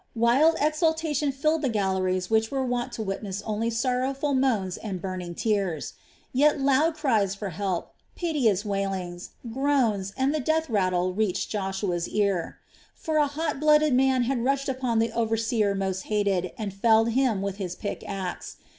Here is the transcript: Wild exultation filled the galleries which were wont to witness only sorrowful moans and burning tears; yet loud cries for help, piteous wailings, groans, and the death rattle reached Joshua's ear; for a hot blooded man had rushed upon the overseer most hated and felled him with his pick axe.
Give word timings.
Wild 0.15 0.55
exultation 0.59 1.31
filled 1.31 1.61
the 1.61 1.69
galleries 1.69 2.27
which 2.27 2.49
were 2.49 2.65
wont 2.65 2.91
to 2.93 3.03
witness 3.03 3.43
only 3.43 3.69
sorrowful 3.69 4.33
moans 4.33 4.77
and 4.77 4.99
burning 4.99 5.35
tears; 5.35 5.93
yet 6.33 6.59
loud 6.59 6.95
cries 6.95 7.35
for 7.35 7.49
help, 7.49 7.93
piteous 8.15 8.65
wailings, 8.65 9.29
groans, 9.53 10.11
and 10.17 10.33
the 10.33 10.39
death 10.39 10.67
rattle 10.71 11.13
reached 11.13 11.51
Joshua's 11.51 12.09
ear; 12.09 12.57
for 12.95 13.17
a 13.17 13.27
hot 13.27 13.59
blooded 13.59 13.93
man 13.93 14.23
had 14.23 14.43
rushed 14.43 14.67
upon 14.69 14.97
the 14.97 15.11
overseer 15.11 15.75
most 15.75 16.05
hated 16.05 16.51
and 16.57 16.73
felled 16.73 17.09
him 17.11 17.43
with 17.43 17.57
his 17.57 17.75
pick 17.75 18.03
axe. 18.09 18.57